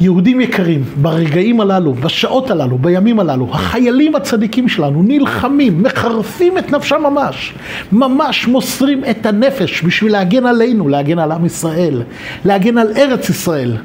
[0.00, 7.02] יהודים יקרים, ברגעים הללו, בשעות הללו, בימים הללו, החיילים הצדיקים שלנו נלחמים, מחרפים את נפשם
[7.02, 7.54] ממש,
[7.92, 12.02] ממש מוסרים את הנפש בשביל להגן עלינו, להגן על עם ישראל,
[12.44, 13.76] להגן על ארץ ישראל.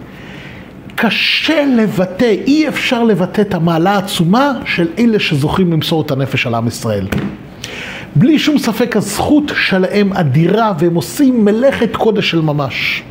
[0.96, 6.56] קשה לבטא, אי אפשר לבטא את המעלה העצומה של אלה שזוכים למסור את הנפש על
[6.56, 7.08] עם ישראל.
[8.16, 13.04] בלי שום ספק הזכות שלהם אדירה והם עושים מלאכת קודש של ממש.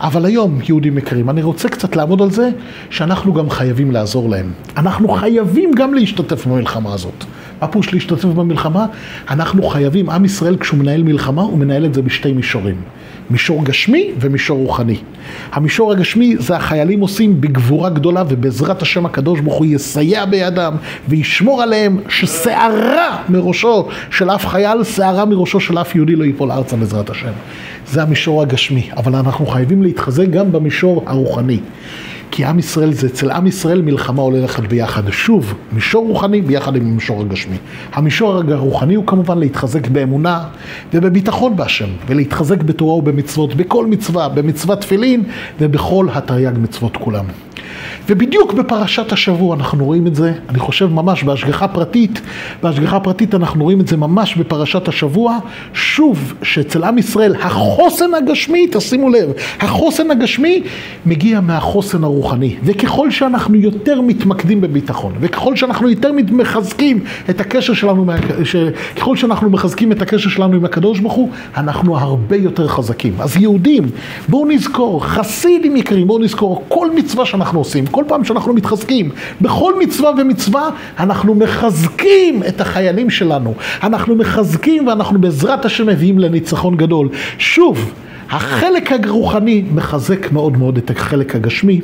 [0.00, 2.50] אבל היום, יהודים יקרים, אני רוצה קצת לעמוד על זה
[2.90, 4.52] שאנחנו גם חייבים לעזור להם.
[4.76, 7.24] אנחנו חייבים גם להשתתף במלחמה הזאת.
[7.64, 8.86] מה פירוש להשתתף במלחמה?
[9.30, 12.74] אנחנו חייבים, עם ישראל כשהוא מנהל מלחמה, הוא מנהל את זה בשתי מישורים.
[13.30, 14.96] מישור גשמי ומישור רוחני.
[15.52, 20.76] המישור הגשמי זה החיילים עושים בגבורה גדולה ובעזרת השם הקדוש ברוך הוא יסייע בידם
[21.08, 26.76] וישמור עליהם ששערה מראשו של אף חייל, שערה מראשו של אף יהודי לא ייפול ארצה
[26.76, 27.32] בעזרת השם.
[27.86, 31.58] זה המישור הגשמי, אבל אנחנו חייבים להתחזק גם במישור הרוחני.
[32.36, 35.10] כי עם ישראל זה, אצל עם ישראל מלחמה הולכת ביחד.
[35.10, 37.56] שוב, מישור רוחני ביחד עם המישור הגשמי.
[37.92, 40.44] המישור הרוחני הוא כמובן להתחזק באמונה
[40.94, 45.22] ובביטחון בהשם, ולהתחזק בתורה ובמצוות, בכל מצווה, במצוות תפילין
[45.60, 47.24] ובכל התרי"ג מצוות כולם.
[48.08, 52.20] ובדיוק בפרשת השבוע אנחנו רואים את זה, אני חושב ממש בהשגחה פרטית,
[52.62, 55.38] בהשגחה פרטית אנחנו רואים את זה ממש בפרשת השבוע,
[55.74, 60.62] שוב, שאצל עם ישראל החוסן הגשמי, תשימו לב, החוסן הגשמי
[61.06, 68.06] מגיע מהחוסן הרוחני, וככל שאנחנו יותר מתמקדים בביטחון, וככל שאנחנו יותר מחזקים את הקשר שלנו,
[68.96, 73.14] ככל שאנחנו מחזקים את הקשר שלנו עם הקדוש ברוך הוא, אנחנו הרבה יותר חזקים.
[73.18, 73.84] אז יהודים,
[74.28, 79.72] בואו נזכור, חסידים יקרים, בואו נזכור, כל מצווה שאנחנו עושים, כל פעם שאנחנו מתחזקים, בכל
[79.80, 83.54] מצווה ומצווה אנחנו מחזקים את החיילים שלנו.
[83.82, 87.08] אנחנו מחזקים ואנחנו בעזרת השם מביאים לניצחון גדול.
[87.38, 87.92] שוב,
[88.30, 91.80] החלק הרוחני מחזק מאוד מאוד את החלק הגשמי.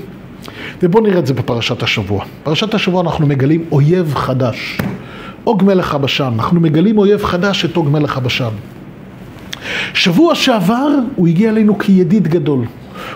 [0.82, 2.24] ובואו נראה את זה בפרשת השבוע.
[2.42, 4.78] בפרשת השבוע אנחנו מגלים אויב חדש.
[5.46, 6.32] אוג מלך הבשן.
[6.34, 8.50] אנחנו מגלים אויב חדש את אוג מלך הבשן.
[9.94, 12.64] שבוע שעבר הוא הגיע אלינו כידיד גדול.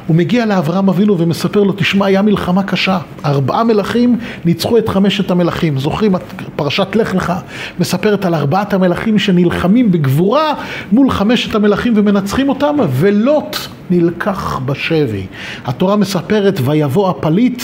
[0.06, 2.98] הוא מגיע לאברהם אבינו ומספר לו, תשמע, היה מלחמה קשה.
[3.24, 5.78] ארבעה מלכים ניצחו את חמשת המלכים.
[5.78, 6.14] זוכרים,
[6.56, 7.32] פרשת לך לך
[7.78, 10.54] מספרת על ארבעת המלכים שנלחמים בגבורה
[10.92, 13.56] מול חמשת המלכים ומנצחים אותם, ולוט
[13.90, 15.26] נלקח בשבי.
[15.64, 17.62] התורה מספרת, ויבוא הפליט,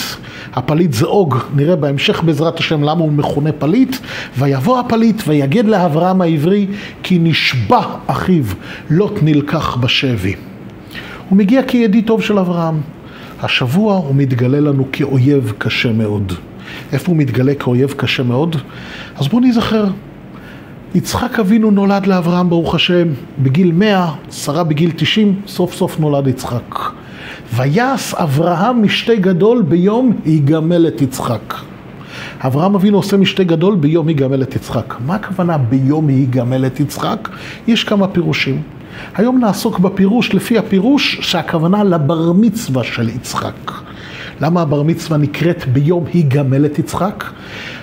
[0.54, 3.96] הפליט זה עוג, נראה בהמשך בעזרת השם למה הוא מכונה פליט,
[4.38, 6.66] ויבוא הפליט ויגד לאברהם העברי,
[7.02, 8.44] כי נשבה אחיו,
[8.90, 10.34] לוט נלקח בשבי.
[11.30, 12.80] הוא מגיע כידיד טוב של אברהם.
[13.42, 16.32] השבוע הוא מתגלה לנו כאויב קשה מאוד.
[16.92, 18.56] איפה הוא מתגלה כאויב קשה מאוד?
[19.16, 19.84] אז בואו נזכר.
[20.94, 23.08] יצחק אבינו נולד לאברהם, ברוך השם,
[23.38, 26.74] בגיל 100, שרה בגיל 90, סוף סוף נולד יצחק.
[27.54, 31.54] ויעש אברהם משתה גדול ביום יגמל את יצחק.
[32.40, 34.94] אברהם אבינו עושה משתה גדול ביום יגמל את יצחק.
[35.06, 37.28] מה הכוונה ביום יגמל את יצחק?
[37.66, 38.62] יש כמה פירושים.
[39.14, 43.72] היום נעסוק בפירוש לפי הפירוש שהכוונה לבר מצווה של יצחק.
[44.40, 47.24] למה הבר מצווה נקראת ביום היגמל את יצחק?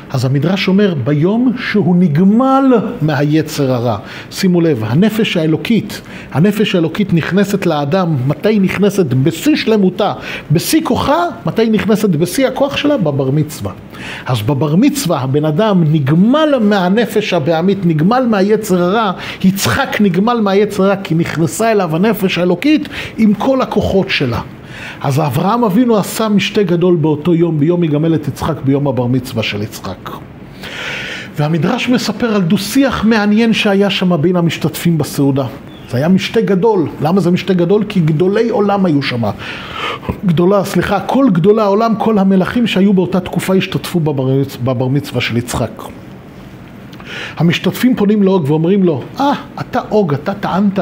[0.10, 2.66] אז המדרש אומר, ביום שהוא נגמל
[3.02, 3.98] מהיצר הרע.
[4.32, 6.02] שימו לב, הנפש האלוקית,
[6.34, 9.06] הנפש האלוקית נכנסת לאדם, מתי נכנסת?
[9.06, 10.14] בשיא שלמותה,
[10.52, 12.10] בשיא כוחה, מתי נכנסת?
[12.10, 12.98] בשיא הכוח שלה?
[12.98, 13.72] בבר מצווה.
[14.26, 19.12] אז בבר מצווה הבן אדם נגמל מהנפש הבעמית, נגמל מהיצר הרע,
[19.44, 24.42] יצחק נגמל מהיצר הרע כי נכנסה אליו הנפש האלוקית עם כל הכוחות שלה.
[25.02, 29.44] אז אברהם אבינו עשה משתה גדול באותו יום, ביום יגמל את יצחק, ביום הבר מצווה
[29.44, 30.10] של יצחק.
[31.38, 35.46] והמדרש מספר על דו-שיח מעניין שהיה שם בין המשתתפים בסעודה.
[35.90, 36.90] זה היה משתה גדול.
[37.02, 37.84] למה זה משתה גדול?
[37.90, 39.22] כי גדולי עולם היו שם.
[40.26, 44.30] גדולה, סליחה, כל גדולי העולם, כל המלכים שהיו באותה תקופה השתתפו בבר,
[44.64, 45.84] בבר מצווה של יצחק.
[47.38, 50.80] המשתתפים פונים לאוג ואומרים לו, אה, ah, אתה אוג, אתה טענת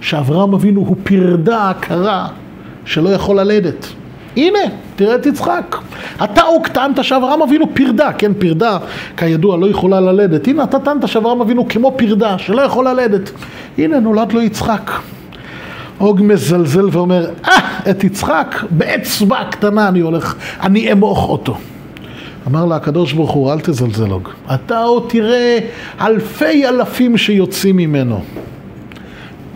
[0.00, 2.28] שאברהם אבינו הוא פרדה עקרה
[2.84, 3.86] שלא יכול ללדת.
[4.36, 4.58] הנה,
[4.96, 5.76] תראה את יצחק.
[6.24, 8.78] אתה אוג טענת שאברהם אבינו פרדה, כן, פרדה,
[9.16, 10.48] כידוע, לא יכולה ללדת.
[10.48, 13.30] הנה, אתה טענת שאברהם אבינו כמו פרדה, שלא יכול ללדת.
[13.78, 14.90] הנה, נולד לו יצחק.
[16.00, 21.56] אוג מזלזל ואומר, אה, את יצחק, באצבע קטנה אני הולך, אני אמוך אותו.
[22.48, 24.28] אמר לה הקדוש ברוך הוא, אל תזלזל אוג.
[24.54, 25.58] אתה עוד תראה
[26.00, 28.20] אלפי אלפים שיוצאים ממנו.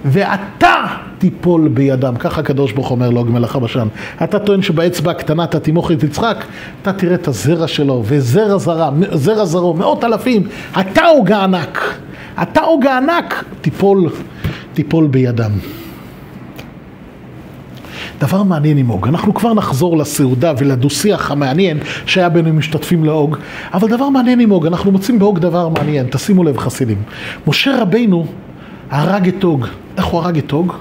[0.04, 0.74] ואתה
[1.18, 2.14] תיפול בידם.
[2.18, 3.88] ככה הקדוש ברוך אומר לאוג מלאכה בשן.
[4.24, 6.44] אתה טוען שבאצבע הקטנה אתה תימוך את יצחק,
[6.82, 10.46] אתה תראה את הזרע שלו, וזרע זרע, זרע זרעו, מאות אלפים.
[10.80, 11.78] אתה הוג הענק.
[12.42, 14.10] אתה הוג הענק, תיפול,
[14.74, 15.52] תיפול בידם.
[18.20, 23.36] דבר מעניין עם אוג, אנחנו כבר נחזור לסעודה ולדו-שיח המעניין שהיה בין המשתתפים לאוג,
[23.74, 27.02] אבל דבר מעניין עם אוג, אנחנו מוצאים באוג דבר מעניין, תשימו לב חסידים.
[27.46, 28.26] משה רבינו
[28.90, 29.66] הרג את אוג,
[29.96, 30.72] איך הוא הרג את אוג?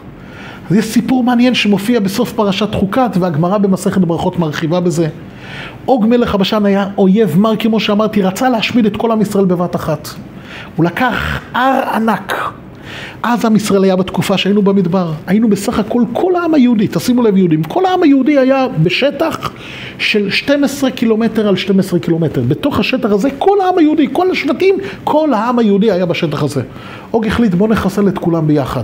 [0.69, 5.07] אז יש סיפור מעניין שמופיע בסוף פרשת חוקת, והגמרא במסכת ברכות מרחיבה בזה.
[5.87, 9.75] אוג מלך הבשן היה אויב מר, כמו שאמרתי, רצה להשמיד את כל עם ישראל בבת
[9.75, 10.09] אחת.
[10.75, 12.53] הוא לקח הר ענק.
[13.23, 15.11] אז עם ישראל היה בתקופה שהיינו במדבר.
[15.27, 19.51] היינו בסך הכל, כל העם היהודי, תשימו לב יהודים, כל העם היהודי היה בשטח
[19.97, 22.41] של 12 קילומטר על 12 קילומטר.
[22.47, 26.61] בתוך השטח הזה, כל העם היהודי, כל השבטים, כל העם היהודי היה בשטח הזה.
[27.13, 28.83] עוג החליט, בוא נחסל את כולם ביחד.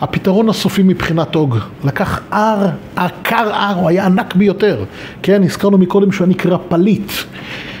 [0.00, 4.84] הפתרון הסופי מבחינת עוג, לקח הר, עקר הר, הוא היה ענק ביותר.
[5.22, 7.12] כן, הזכרנו מקודם שהוא נקרא פליט.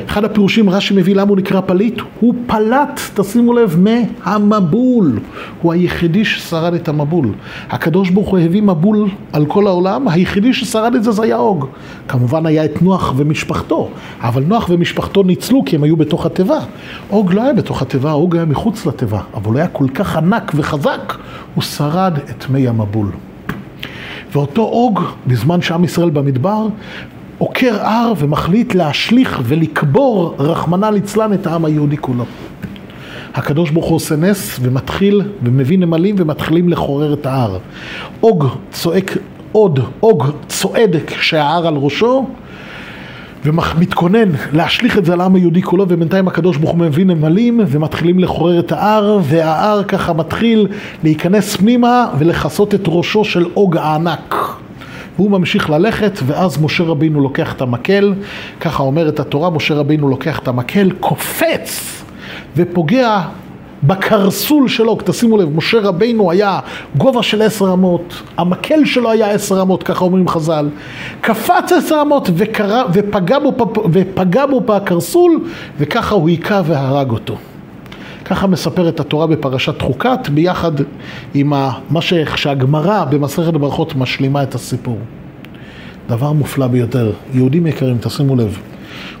[0.06, 3.76] אחד הפירושים רש"י מביא למה הוא נקרא פליט, הוא פלט, תשימו לב,
[4.24, 5.18] מהמבול.
[5.62, 7.32] הוא היחידי ששרד את המבול.
[7.70, 11.66] הקדוש ברוך הוא הביא מבול על כל העולם, היחידי ששרד את זה זה היה אוג.
[12.08, 13.88] כמובן היה את נוח ומשפחתו,
[14.20, 16.58] אבל נוח ומשפחתו ניצלו כי הם היו בתוך התיבה.
[17.10, 20.52] אוג לא היה בתוך התיבה, אוג היה מחוץ לתיבה, אבל הוא היה כל כך ענק
[20.54, 21.14] וחזק,
[21.54, 23.10] הוא שרד את מי המבול.
[24.32, 26.66] ואותו אוג, בזמן שעם ישראל במדבר,
[27.38, 32.24] עוקר הר ומחליט להשליך ולקבור, רחמנא ליצלן, את העם היהודי כולו.
[33.34, 37.58] הקדוש ברוך הוא עושה נס ומתחיל ומביא נמלים ומתחילים לחורר את ההר.
[38.22, 39.16] אוג צועק
[39.52, 42.26] עוד, אוג צועד כשההר על ראשו
[43.44, 48.18] ומתכונן להשליך את זה על העם היהודי כולו ובינתיים הקדוש ברוך הוא מביא נמלים ומתחילים
[48.18, 50.66] לחורר את ההר וההר ככה מתחיל
[51.04, 54.34] להיכנס פנימה ולכסות את ראשו של אוג הענק.
[55.16, 58.14] והוא ממשיך ללכת, ואז משה רבינו לוקח את המקל,
[58.60, 62.02] ככה אומרת התורה, משה רבינו לוקח את המקל, קופץ
[62.56, 63.20] ופוגע
[63.82, 66.60] בקרסול שלו, תשימו לב, משה רבינו היה
[66.96, 70.68] גובה של עשר אמות, המקל שלו היה עשר אמות, ככה אומרים חז"ל,
[71.20, 75.44] קפץ עשר אמות וקרא, ופגע, בו, ופגע בו בקרסול,
[75.78, 77.36] וככה הוא היכה והרג אותו.
[78.24, 80.72] ככה מספרת התורה בפרשת חוקת, ביחד
[81.34, 81.52] עם
[81.90, 82.02] מה
[82.36, 84.98] שהגמרא במסכת ברכות משלימה את הסיפור.
[86.08, 87.12] דבר מופלא ביותר.
[87.34, 88.58] יהודים יקרים, תשימו לב.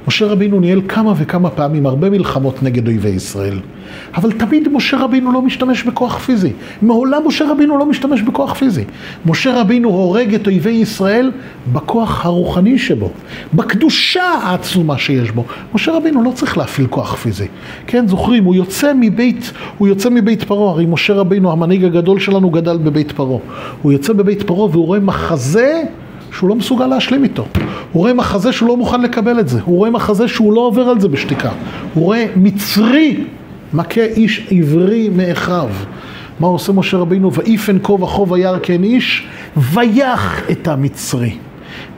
[0.08, 3.58] משה רבינו ניהל כמה וכמה פעמים הרבה מלחמות נגד אויבי ישראל.
[4.14, 6.52] אבל תמיד משה רבינו לא משתמש בכוח פיזי.
[6.82, 8.84] מעולם משה רבינו לא משתמש בכוח פיזי.
[9.26, 11.30] משה רבינו הורג את אויבי ישראל
[11.72, 13.10] בכוח הרוחני שבו,
[13.54, 15.44] בקדושה העצומה שיש בו.
[15.74, 17.46] משה רבינו לא צריך להפעיל כוח פיזי.
[17.86, 20.70] כן, זוכרים, הוא יוצא מבית, הוא יוצא מבית פרעה.
[20.70, 23.38] הרי משה רבינו, המנהיג הגדול שלנו, גדל בבית פרעה.
[23.82, 25.82] הוא יוצא בבית פרעה והוא רואה מחזה
[26.32, 27.46] שהוא לא מסוגל להשלים איתו.
[27.92, 29.60] הוא רואה מחזה שהוא לא מוכן לקבל את זה.
[29.64, 31.50] הוא רואה מחזה שהוא לא עובר על זה בשתיקה.
[31.94, 33.24] הוא רואה מצרי
[33.74, 35.68] מכה איש עברי מאחיו.
[36.40, 37.32] מה עושה משה רבינו?
[37.32, 41.36] ויפן כה וכה וירא כן איש, ויח את המצרי.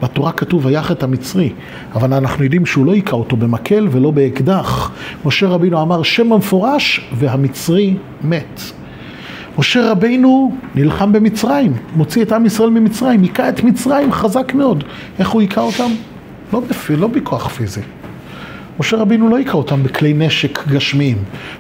[0.03, 1.53] בתורה כתוב ויח את המצרי,
[1.95, 4.91] אבל אנחנו יודעים שהוא לא היכה אותו במקל ולא באקדח.
[5.25, 7.95] משה רבינו אמר שם המפורש והמצרי
[8.25, 8.61] מת.
[9.59, 14.85] משה רבינו נלחם במצרים, מוציא את עם ישראל ממצרים, היכה את מצרים חזק מאוד.
[15.19, 15.91] איך הוא היכה אותם?
[16.53, 17.81] לא, בפי, לא בכוח פיזי.
[18.81, 21.17] משה רבינו לא היכה אותם בכלי נשק גשמיים.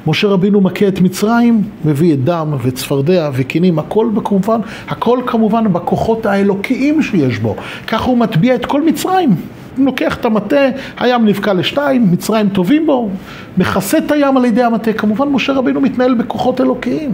[0.06, 6.26] משה רבינו מכה את מצרים, מביא את דם וצפרדע וקינים, הכל כמובן, הכל כמובן בכוחות
[6.26, 7.56] האלוקיים שיש בו.
[7.86, 9.30] ככה הוא מטביע את כל מצרים.
[9.78, 10.66] לוקח את המטה,
[10.98, 13.10] הים נבקע לשתיים, מצרים טובים בו,
[13.58, 14.92] מכסה את הים על ידי המטה.
[14.92, 17.12] כמובן משה רבינו מתנהל בכוחות אלוקיים.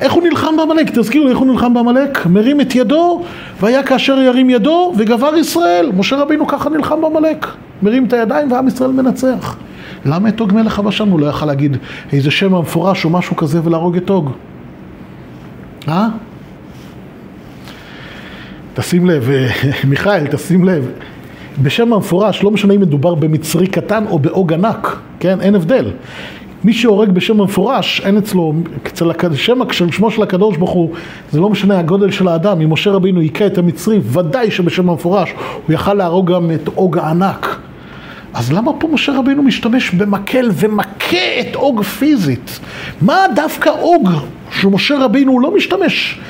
[0.00, 0.90] איך הוא נלחם בעמלק?
[0.98, 2.26] תזכירו לי איך הוא נלחם בעמלק?
[2.26, 3.22] מרים את ידו,
[3.60, 5.90] והיה כאשר ירים ידו, וגבר ישראל.
[5.96, 7.46] משה רבינו ככה נלחם בעמלק.
[7.82, 9.56] מרים את הידיים ועם ישראל מנצח.
[10.04, 11.76] למה את אוג מלך הבשן הוא לא יכל להגיד
[12.12, 14.30] איזה שם המפורש או משהו כזה ולהרוג את אוג?
[15.88, 16.08] אה?
[18.74, 19.28] תשים לב,
[19.90, 20.90] מיכאל, תשים לב.
[21.62, 25.40] בשם המפורש, לא משנה אם מדובר במצרי קטן או באוג ענק, כן?
[25.40, 25.90] אין הבדל.
[26.64, 28.52] מי שהורג בשם המפורש, אין אצלו,
[28.86, 30.90] אצל השם של שמו של הקדוש ברוך הוא,
[31.32, 35.34] זה לא משנה הגודל של האדם, אם משה רבינו היכה את המצרי, ודאי שבשם המפורש
[35.66, 37.58] הוא יכל להרוג גם את אוג הענק.
[38.34, 42.60] אז למה פה משה רבינו משתמש במקל ומכה את אוג פיזית?
[43.02, 44.10] מה דווקא אוג
[44.50, 46.20] שמשה רבינו לא משתמש?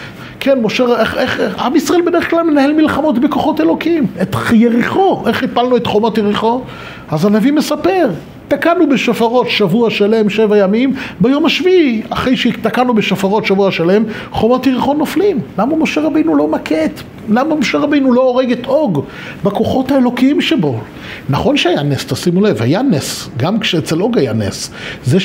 [0.40, 4.06] כן, משה, איך, איך, איך, עם ישראל בדרך כלל מנהל מלחמות בכוחות אלוקים.
[4.22, 6.62] את יריחו, איך הפלנו את חומות יריחו?
[7.10, 8.10] אז הנביא מספר,
[8.48, 14.94] תקענו בשופרות שבוע שלם, שבע ימים, ביום השביעי, אחרי שתקענו בשופרות שבוע שלם, חומות יריחו
[14.94, 15.40] נופלים.
[15.58, 17.00] למה משה רבינו לא מכה את...
[17.30, 19.04] למה משה רבינו לא הורג את אוג
[19.44, 20.80] בכוחות האלוקיים שבו?
[21.28, 24.70] נכון שהיה נס, תשימו לב, היה נס, גם כשאצל אוג היה נס.
[25.04, 25.20] זה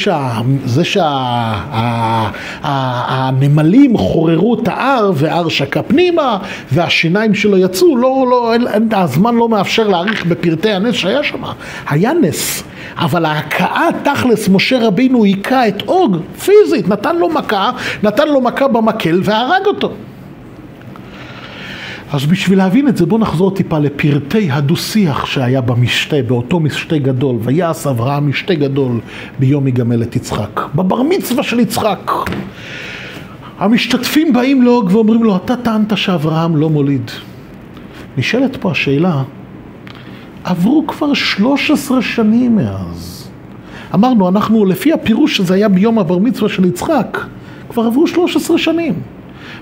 [3.25, 6.37] שהנמלים שה, חוררו את ההר וההר שקע פנימה
[6.71, 11.43] והשיניים שלו יצאו, לא, לא, אין, הזמן לא מאפשר להעריך בפרטי הנס שהיה שם.
[11.89, 12.63] היה נס.
[12.97, 17.71] אבל ההכאה תכלס, משה רבינו היכה את אוג פיזית, נתן לו מכה,
[18.03, 19.91] נתן לו מכה במקל והרג אותו.
[22.13, 27.35] אז בשביל להבין את זה בואו נחזור טיפה לפרטי הדו-שיח שהיה במשתה, באותו משתה גדול,
[27.41, 28.99] ויעש אברהם משתה גדול
[29.39, 32.11] ביום יגמל את יצחק, בבר מצווה של יצחק.
[33.59, 37.11] המשתתפים באים לאוג ואומרים לו, אתה טענת שאברהם לא מוליד.
[38.17, 39.23] נשאלת פה השאלה,
[40.43, 43.29] עברו כבר 13 שנים מאז.
[43.93, 47.17] אמרנו, אנחנו, לפי הפירוש שזה היה ביום הבר מצווה של יצחק,
[47.69, 48.93] כבר עברו 13 שנים.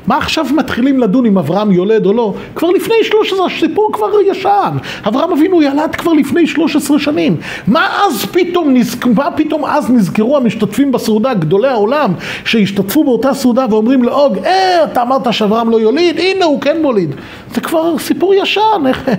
[0.07, 2.33] מה עכשיו מתחילים לדון אם אברהם יולד או לא?
[2.55, 4.77] כבר לפני 13, הסיפור כבר ישן.
[5.07, 7.35] אברהם אבינו ילד כבר לפני 13 שנים.
[7.67, 9.05] מה אז פתאום, נזכ...
[9.05, 12.13] מה פתאום אז נזכרו המשתתפים בסעודה, גדולי העולם,
[12.45, 17.15] שהשתתפו באותה סעודה ואומרים לאוג, אה, אתה אמרת שאברהם לא יוליד, הנה הוא כן מוליד.
[17.53, 18.61] זה כבר סיפור ישן.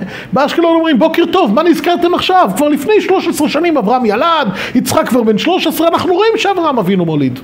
[0.33, 2.50] באשקלון אומרים, בוקר טוב, מה נזכרתם עכשיו?
[2.57, 7.38] כבר לפני 13 שנים אברהם ילד, יצחק כבר בן 13, אנחנו רואים שאברהם אבינו מוליד.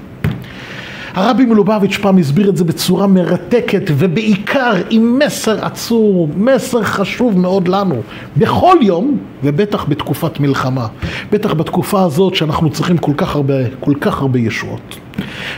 [1.19, 7.69] הרבי מלובביץ' פעם הסביר את זה בצורה מרתקת ובעיקר עם מסר עצום, מסר חשוב מאוד
[7.69, 7.95] לנו,
[8.37, 10.87] בכל יום ובטח בתקופת מלחמה,
[11.33, 14.97] בטח בתקופה הזאת שאנחנו צריכים כל כך הרבה, כל כך הרבה ישועות.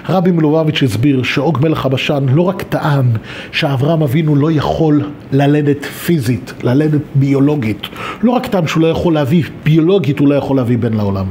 [0.09, 3.07] רבי מלובביץ' הסביר שאוג מלך הבשן לא רק טען
[3.53, 7.89] שאברהם אבינו לא יכול ללדת פיזית, ללדת ביולוגית,
[8.23, 11.27] לא רק טען שהוא לא יכול להביא ביולוגית, הוא לא יכול להביא בן לעולם.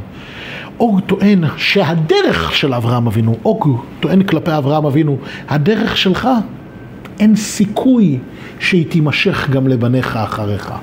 [0.79, 5.17] אוג טוען שהדרך של אברהם אבינו, אוג טוען כלפי אברהם אבינו,
[5.49, 6.27] הדרך שלך,
[7.19, 8.17] אין סיכוי
[8.59, 10.73] שהיא תימשך גם לבניך אחריך.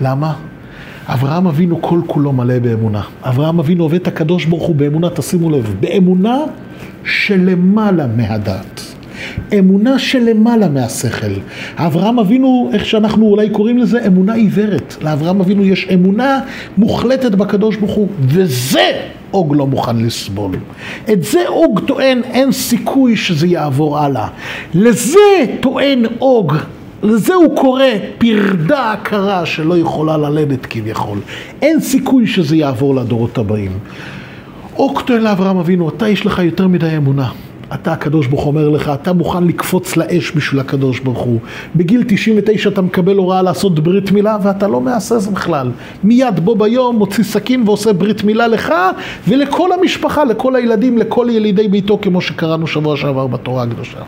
[0.00, 0.34] למה?
[1.06, 3.02] אברהם אבינו כל כולו מלא באמונה.
[3.22, 6.36] אברהם אבינו עובד את הקדוש ברוך הוא באמונה, תשימו לב, באמונה
[7.04, 8.97] שלמעלה מהדעת.
[9.58, 11.32] אמונה שלמעלה מהשכל.
[11.76, 14.96] אברהם אבינו, איך שאנחנו אולי קוראים לזה, אמונה עיוורת.
[15.02, 16.40] לאברהם אבינו יש אמונה
[16.78, 18.90] מוחלטת בקדוש ברוך הוא, וזה
[19.32, 20.52] אוג לא מוכן לסבול.
[21.12, 24.28] את זה אוג טוען, אין סיכוי שזה יעבור הלאה.
[24.74, 25.18] לזה
[25.60, 26.54] טוען אוג,
[27.02, 27.84] לזה הוא קורא
[28.18, 31.18] פרדה עקרה שלא יכולה ללדת כביכול.
[31.62, 33.72] אין סיכוי שזה יעבור לדורות הבאים.
[34.76, 37.28] אוג לאברהם אבינו, אתה יש לך יותר מדי אמונה.
[37.74, 41.40] אתה הקדוש ברוך הוא אומר לך, אתה מוכן לקפוץ לאש בשביל הקדוש ברוך הוא.
[41.76, 45.70] בגיל 99 אתה מקבל הוראה לעשות ברית מילה ואתה לא מהסס בכלל.
[46.04, 48.74] מיד בו ביום מוציא סכין ועושה ברית מילה לך
[49.28, 53.98] ולכל המשפחה, לכל הילדים, לכל ילידי ביתו, כמו שקראנו שבוע שעבר בתורה הקדושה.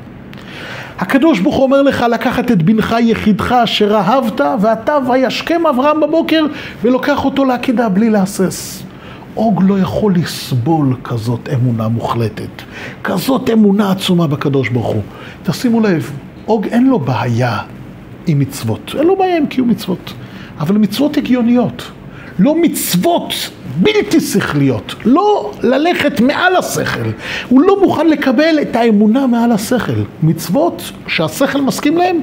[0.99, 6.45] הקדוש ברוך הוא אומר לך לקחת את בנך יחידך אשר אהבת ואתה וישכם אברהם בבוקר
[6.83, 8.90] ולוקח אותו לעקידה בלי להסס.
[9.37, 12.63] אוג לא יכול לסבול כזאת אמונה מוחלטת,
[13.05, 15.03] כזאת אמונה עצומה בקדוש ברוך הוא.
[15.43, 16.13] תשימו לב,
[16.49, 17.59] אוג אין לו בעיה
[18.27, 20.13] עם מצוות, אין לו בעיה עם קיום מצוות,
[20.61, 21.91] אבל מצוות הגיוניות,
[22.39, 23.35] לא מצוות
[23.77, 27.11] בלתי שכליות, לא ללכת מעל השכל.
[27.49, 30.03] הוא לא מוכן לקבל את האמונה מעל השכל.
[30.23, 32.21] מצוות שהשכל מסכים להם,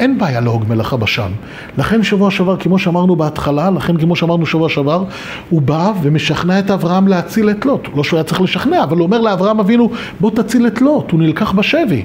[0.00, 1.30] אין בעיה להוג מלך הבשן.
[1.78, 5.04] לכן שבוע שעבר, כמו שאמרנו בהתחלה, לכן כמו שאמרנו שבוע שעבר,
[5.50, 7.88] הוא בא ומשכנע את אברהם להציל את לוט.
[7.96, 11.20] לא שהוא היה צריך לשכנע, אבל הוא אומר לאברהם אבינו, בוא תציל את לוט, הוא
[11.20, 12.02] נלקח בשבי.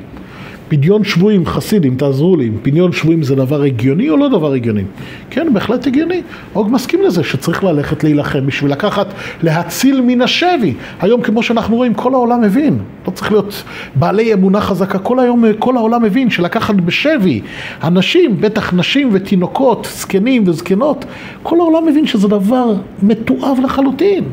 [0.71, 4.83] פדיון שבויים, חסידים, תעזרו לי, פדיון שבויים זה דבר הגיוני או לא דבר הגיוני?
[5.29, 6.21] כן, בהחלט הגיוני.
[6.55, 9.07] אוג מסכים לזה שצריך ללכת להילחם בשביל לקחת,
[9.43, 10.73] להציל מן השבי.
[11.01, 12.79] היום כמו שאנחנו רואים, כל העולם מבין.
[13.07, 13.63] לא צריך להיות
[13.95, 14.99] בעלי אמונה חזקה.
[14.99, 17.41] כל היום, כל העולם מבין שלקחת בשבי
[17.83, 21.05] אנשים, בטח נשים ותינוקות, זקנים וזקנות,
[21.43, 22.73] כל העולם מבין שזה דבר
[23.03, 24.23] מתועב לחלוטין.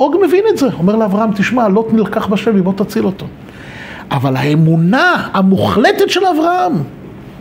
[0.00, 3.26] אוג מבין את זה, אומר לאברהם, תשמע, לוט נלקח בשבי, בוא תציל אותו.
[4.10, 6.72] אבל האמונה המוחלטת של אברהם,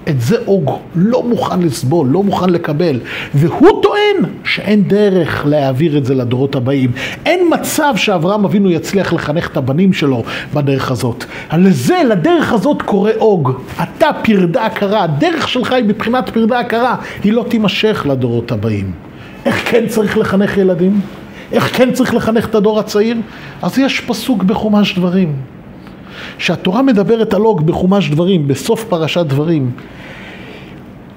[0.09, 2.99] את זה אוג לא מוכן לסבול, לא מוכן לקבל.
[3.33, 6.91] והוא טוען שאין דרך להעביר את זה לדורות הבאים.
[7.25, 11.25] אין מצב שאברהם אבינו יצליח לחנך את הבנים שלו בדרך הזאת.
[11.53, 13.51] לזה, לדרך הזאת קורא אוג.
[13.83, 18.91] אתה פרדה הכרה, הדרך שלך היא מבחינת פרדה הכרה, היא לא תימשך לדורות הבאים.
[19.45, 20.99] איך כן צריך לחנך ילדים?
[21.51, 23.17] איך כן צריך לחנך את הדור הצעיר?
[23.61, 25.33] אז יש פסוק בחומש דברים.
[26.37, 29.71] שהתורה מדברת על אוג בחומש דברים, בסוף פרשת דברים.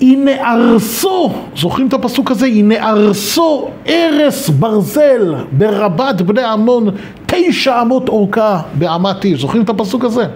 [0.00, 2.47] הנה ארסו, זוכרים את הפסוק הזה?
[2.47, 6.88] הנה ארסו ארס ברזל ברבת בני עמון,
[7.26, 9.40] תשע אמות אורכה באמת איש.
[9.40, 10.26] זוכרים את הפסוק הזה?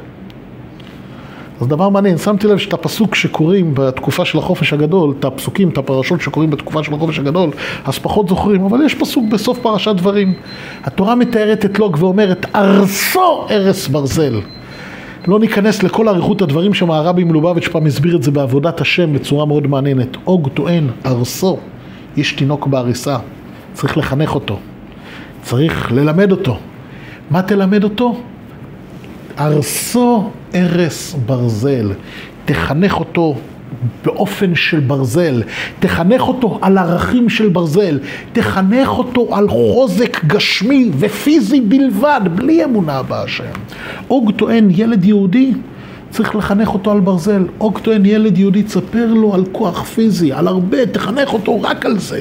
[1.65, 5.79] אז דבר מעניין, שמתי לב שאת הפסוק שקוראים בתקופה של החופש הגדול, את הפסוקים, את
[5.79, 7.51] הפרשות שקוראים בתקופה של החופש הגדול,
[7.85, 10.35] אז פחות זוכרים, אבל יש פסוק בסוף פרשת דברים.
[10.85, 14.41] התורה מתארת את לוג ואומרת, ארסו ארס ברזל.
[15.29, 19.47] לא ניכנס לכל אריכות הדברים שם, הרבי מלובביץ' פעם הסביר את זה בעבודת השם בצורה
[19.47, 20.17] מאוד מעניינת.
[20.27, 21.59] אוג טוען, ארסו,
[22.17, 23.17] יש תינוק בעריסה,
[23.73, 24.59] צריך לחנך אותו,
[25.43, 26.59] צריך ללמד אותו.
[27.31, 28.17] מה תלמד אותו?
[29.39, 31.93] ארסו ארס ברזל,
[32.45, 33.37] תחנך אותו
[34.05, 35.43] באופן של ברזל,
[35.81, 37.99] תחנך אותו על ערכים של ברזל,
[38.33, 43.45] תחנך אותו על חוזק גשמי ופיזי בלבד, בלי אמונה בהשם.
[44.11, 45.53] אוג טוען ילד יהודי
[46.11, 47.47] צריך לחנך אותו על ברזל.
[47.61, 51.99] אוג טוען ילד יהודי, תספר לו על כוח פיזי, על הרבה, תחנך אותו רק על
[51.99, 52.21] זה.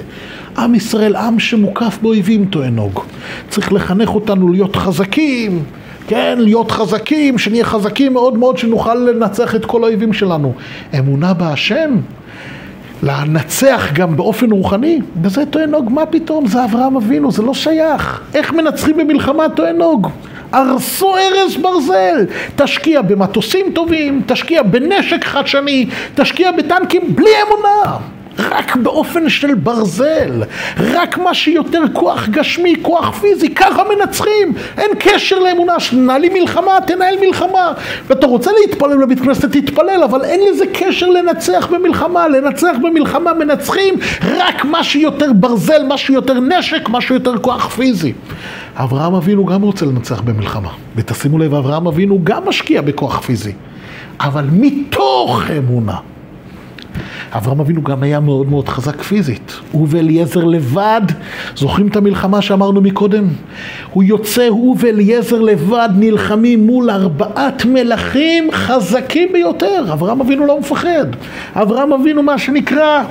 [0.57, 2.99] עם ישראל, עם שמוקף באויבים, טוען אוג.
[3.49, 5.63] צריך לחנך אותנו להיות חזקים,
[6.07, 10.53] כן, להיות חזקים, שנהיה חזקים מאוד מאוד, שנוכל לנצח את כל האויבים שלנו.
[10.99, 11.97] אמונה בהשם,
[13.03, 18.21] לנצח גם באופן רוחני, בזה טוען מה פתאום, זה אברהם אבינו, זה לא שייך.
[18.33, 19.79] איך מנצחים במלחמה, טוען?
[20.53, 27.97] ארסו ארז ברזל, תשקיע במטוסים טובים, תשקיע בנשק חדשני, תשקיע בטנקים בלי אמונה.
[28.39, 30.43] רק באופן של ברזל,
[30.77, 34.53] רק מה שיותר כוח גשמי, כוח פיזי, ככה מנצחים.
[34.77, 37.73] אין קשר לאמונה, שננהלים מלחמה, תנהל מלחמה.
[38.07, 42.27] ואתה רוצה להתפלל לבית כנסת, תתפלל, אבל אין לזה קשר לנצח במלחמה.
[42.27, 43.93] לנצח במלחמה מנצחים
[44.37, 48.13] רק מה שיותר ברזל, מה שיותר נשק, מה שיותר כוח פיזי.
[48.75, 50.69] אברהם אבינו גם רוצה לנצח במלחמה.
[50.95, 53.53] ותשימו לב, אברהם אבינו גם משקיע בכוח פיזי.
[54.19, 56.12] אבל מתוך אמונה.
[57.35, 59.53] אברהם אבינו גם היה מאוד מאוד חזק פיזית.
[59.71, 61.01] הוא ואליעזר לבד,
[61.55, 63.27] זוכרים את המלחמה שאמרנו מקודם?
[63.93, 69.93] הוא יוצא, הוא ואליעזר לבד נלחמים מול ארבעת מלכים חזקים ביותר.
[69.93, 71.05] אברהם אבינו לא מפחד.
[71.53, 73.03] אברהם אבינו מה שנקרא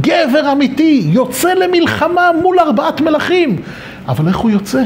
[0.00, 3.56] גבר אמיתי, יוצא למלחמה מול ארבעת מלכים.
[4.08, 4.82] אבל איך הוא יוצא?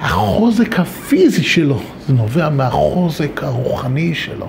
[0.00, 4.46] החוזק הפיזי שלו, זה נובע מהחוזק הרוחני שלו.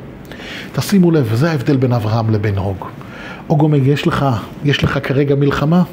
[0.76, 2.86] תשימו לב, וזה ההבדל בין אברהם לבין הוג.
[3.50, 4.26] אוגומג, יש לך,
[4.64, 5.84] יש לך כרגע מלחמה?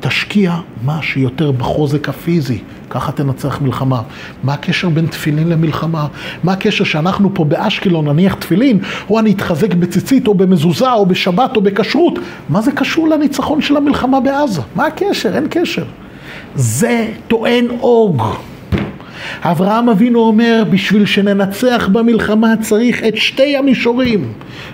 [0.00, 2.58] תשקיע מה שיותר בחוזק הפיזי,
[2.90, 4.02] ככה תנצח מלחמה.
[4.42, 6.06] מה הקשר בין תפילין למלחמה?
[6.44, 8.78] מה הקשר שאנחנו פה באשקלון נניח תפילין,
[9.10, 12.18] או אני אתחזק בציצית, או במזוזה, או בשבת, או בכשרות?
[12.48, 14.62] מה זה קשור לניצחון של המלחמה בעזה?
[14.74, 15.34] מה הקשר?
[15.34, 15.84] אין קשר.
[16.54, 18.22] זה טוען אוג.
[19.42, 24.32] אברהם אבינו אומר, בשביל שננצח במלחמה צריך את שתי המישורים.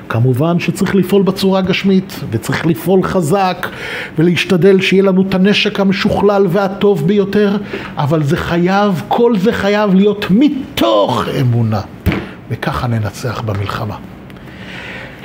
[0.09, 3.69] כמובן שצריך לפעול בצורה גשמית, וצריך לפעול חזק,
[4.19, 7.57] ולהשתדל שיהיה לנו את הנשק המשוכלל והטוב ביותר,
[7.97, 11.81] אבל זה חייב, כל זה חייב להיות מתוך אמונה,
[12.51, 13.97] וככה ננצח במלחמה.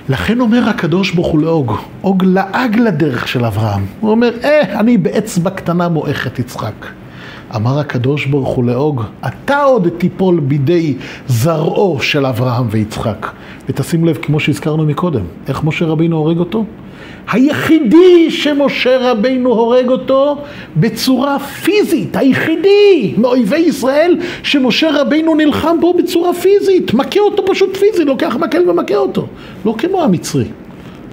[0.10, 1.74] לכן אומר הקדוש ברוך הוא לאוג,
[2.04, 3.86] אוג לעג לדרך של אברהם.
[4.00, 6.74] הוא אומר, אה, אני באצבע קטנה מועך את יצחק.
[7.56, 10.96] אמר הקדוש ברוך הוא לאוג, אתה עוד תיפול בידי
[11.28, 13.28] זרעו של אברהם ויצחק.
[13.70, 16.66] ותשים לב, כמו שהזכרנו מקודם, איך משה רבינו הורג אותו?
[17.32, 20.38] היחידי שמשה רבינו הורג אותו
[20.78, 28.08] בצורה פיזית, היחידי מאויבי ישראל שמשה רבינו נלחם בו בצורה פיזית, מכה אותו פשוט פיזית,
[28.08, 29.28] לוקח מקל ומכה אותו,
[29.66, 30.46] לא כמו המצרי.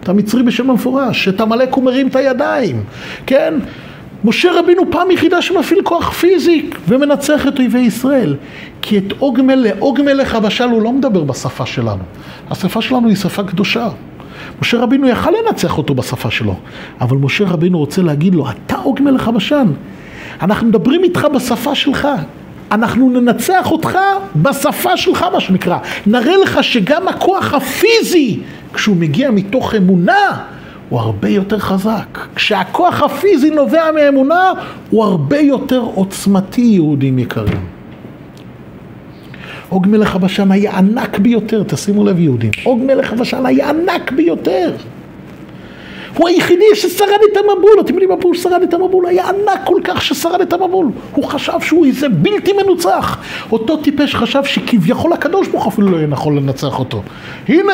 [0.00, 2.82] את המצרי בשם המפורש, את עמלק הוא מרים את הידיים,
[3.26, 3.54] כן?
[4.24, 8.36] משה רבינו פעם יחידה שמפעיל כוח פיזי ומנצח את אויבי ישראל.
[8.82, 10.34] כי את אוג מלך, אוג מלך
[10.70, 12.02] הוא לא מדבר בשפה שלנו.
[12.50, 13.88] השפה שלנו היא שפה קדושה.
[14.62, 16.54] משה רבינו יכל לנצח אותו בשפה שלו,
[17.00, 19.30] אבל משה רבינו רוצה להגיד לו, אתה אוג מלך
[20.42, 22.08] אנחנו מדברים איתך בשפה שלך.
[22.72, 23.98] אנחנו ננצח אותך
[24.36, 25.78] בשפה שלך, מה שנקרא.
[26.06, 28.38] נראה לך שגם הכוח הפיזי,
[28.74, 30.44] כשהוא מגיע מתוך אמונה,
[30.88, 32.18] הוא הרבה יותר חזק.
[32.34, 34.52] כשהכוח הפיזי נובע מאמונה,
[34.90, 37.64] הוא הרבה יותר עוצמתי, יהודים יקרים.
[39.68, 44.72] עוג מלך הבשן היה ענק ביותר, תשימו לב יהודים, עוג מלך הבשן היה ענק ביותר.
[46.16, 49.06] הוא היחידי ששרד את המבול, אתם יודעים מה פירוש שרד את המבול?
[49.06, 50.86] היה ענק כל כך ששרד את המבול.
[51.12, 53.18] הוא חשב שהוא איזה בלתי מנוצח.
[53.52, 57.02] אותו טיפש חשב שכביכול הקדוש ברוך אפילו לא יהיה נכון לנצח אותו.
[57.48, 57.72] הנה,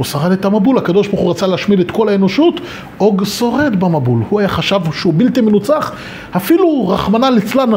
[0.00, 2.60] הוא שרד את המבול, הקדוש ברוך הוא רצה להשמיד את כל האנושות,
[3.00, 4.22] אוג שורד במבול.
[4.28, 5.92] הוא היה חשב שהוא בלתי מנוצח,
[6.36, 7.70] אפילו רחמנא ליצלן,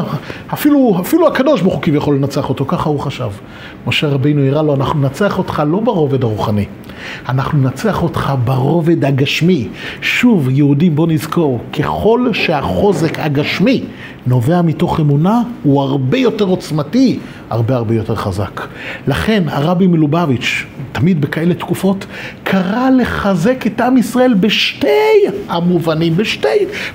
[0.52, 3.28] אפילו, אפילו הקדוש ברוך הוא כביכול לנצח אותו, ככה הוא חשב.
[3.86, 6.64] משה רבינו הראה לו, אנחנו ננצח אותך לא ברובד הרוחני,
[7.28, 9.68] אנחנו ננצח אותך ברובד הגשמי.
[10.00, 13.84] שוב, יהודים, בוא נזכור, ככל שהחוזק הגשמי
[14.26, 17.18] נובע מתוך אמונה, הוא הרבה יותר עוצמתי,
[17.50, 18.60] הרבה הרבה יותר חזק.
[19.06, 22.06] לכן הרבי מלובביץ', תמיד בכאלה תקופות,
[22.44, 24.86] קרא לחזק את עם ישראל בשתי
[25.48, 26.48] המובנים, בשתי,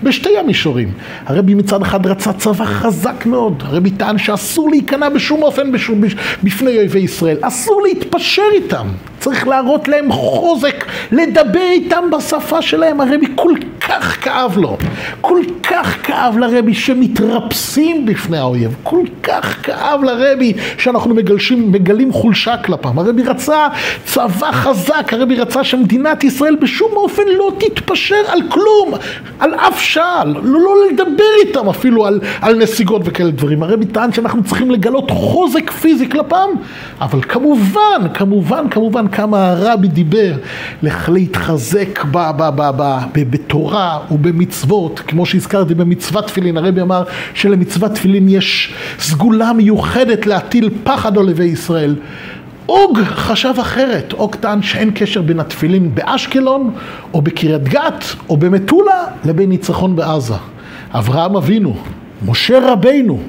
[0.03, 0.91] בשתי המישורים.
[1.25, 6.01] הרבי מצד אחד רצה צבא חזק מאוד, הרבי טען שאסור להיכנע בשום אופן בשום,
[6.43, 8.87] בפני אויבי ישראל, אסור להתפשר איתם.
[9.19, 13.01] צריך להראות להם חוזק, לדבר איתם בשפה שלהם.
[13.01, 14.77] הרבי כל כך כאב לו,
[15.21, 20.38] כל כך כאב לרבי שמתרפסים בפני האויב, כל כך כאב לרבי
[20.77, 22.99] שאנחנו מגלשים, מגלים חולשה כלפם.
[22.99, 23.67] הרבי רצה
[24.05, 28.93] צבא חזק, הרבי רצה שמדינת ישראל בשום אופן לא תתפשר על כלום,
[29.39, 33.63] על אף שעל, לא, לא לדבר איתם אפילו על, על נסיגות וכאלה דברים.
[33.63, 36.49] הרבי טען שאנחנו צריכים לגלות חוזק פיזי כלפם,
[37.01, 40.33] אבל כמובן, כמובן, כמובן, כמה הרבי דיבר
[41.07, 42.81] להתחזק ב, ב, ב, ב,
[43.13, 50.69] ב, בתורה ובמצוות, כמו שהזכרתי במצוות תפילין, הרבי אמר שלמצוות תפילין יש סגולה מיוחדת להטיל
[50.83, 51.95] פחד על אויבי ישראל.
[52.69, 56.73] אוג חשב אחרת, אוג טען שאין קשר בין התפילין באשקלון
[57.13, 60.33] או בקריית גת או במטולה לבין ניצחון בעזה.
[60.91, 61.75] אברהם אבינו,
[62.25, 63.19] משה רבינו,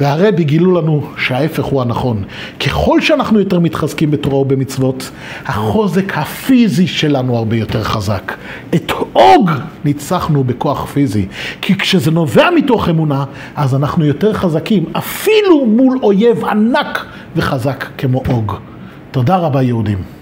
[0.00, 2.22] והרבי גילו לנו שההפך הוא הנכון.
[2.60, 5.10] ככל שאנחנו יותר מתחזקים בתורה ובמצוות,
[5.46, 8.32] החוזק הפיזי שלנו הרבה יותר חזק.
[8.74, 9.50] את אוג
[9.84, 11.26] ניצחנו בכוח פיזי.
[11.60, 13.24] כי כשזה נובע מתוך אמונה,
[13.56, 17.06] אז אנחנו יותר חזקים, אפילו מול אויב ענק
[17.36, 18.52] וחזק כמו אוג.
[19.10, 20.19] תודה רבה יהודים.